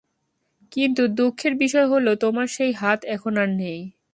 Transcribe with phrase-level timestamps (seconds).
[0.71, 3.79] কিন্তু দুঃখের বিষয় হল তোমার সেই হাত এখন আর নেই।